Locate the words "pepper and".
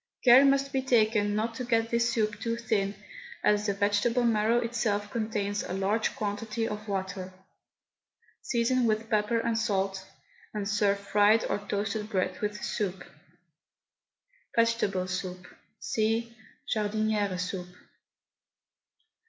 9.11-9.59